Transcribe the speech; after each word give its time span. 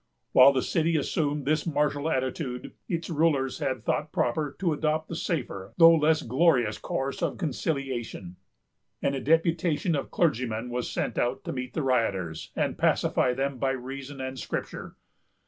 While 0.31 0.51
the 0.51 0.63
city 0.63 0.95
assumed 0.97 1.45
this 1.45 1.67
martial 1.67 2.09
attitude, 2.09 2.73
its 2.89 3.07
rulers 3.07 3.61
thought 3.83 4.11
proper 4.11 4.55
to 4.57 4.73
adopt 4.73 5.09
the 5.09 5.15
safer 5.15 5.75
though 5.77 5.93
less 5.93 6.23
glorious 6.23 6.79
course 6.79 7.21
of 7.21 7.37
conciliation; 7.37 8.37
and 9.03 9.13
a 9.13 9.21
deputation 9.21 9.95
of 9.95 10.09
clergymen 10.09 10.71
was 10.71 10.89
sent 10.89 11.19
out 11.19 11.43
to 11.43 11.53
meet 11.53 11.75
the 11.75 11.83
rioters, 11.83 12.51
and 12.55 12.79
pacify 12.79 13.35
them 13.35 13.59
by 13.59 13.69
reason 13.73 14.19
and 14.19 14.39
Scripture. 14.39 14.95